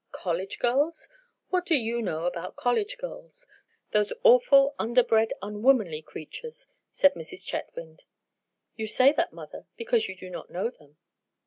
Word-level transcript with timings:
"College 0.13 0.57
girls? 0.57 1.07
What 1.51 1.63
do 1.63 1.75
you 1.75 2.01
know 2.01 2.25
about 2.25 2.55
college 2.55 2.97
girls—those 2.97 4.11
awful, 4.23 4.73
underbred, 4.79 5.31
unwomanly 5.43 6.01
creatures!" 6.01 6.65
said 6.91 7.13
Mrs. 7.13 7.45
Chetwynd. 7.45 8.05
"You 8.75 8.87
say 8.87 9.11
that, 9.11 9.31
mother, 9.31 9.67
because 9.77 10.07
you 10.09 10.15
do 10.15 10.31
not 10.31 10.49
know 10.49 10.71
them." 10.71 10.97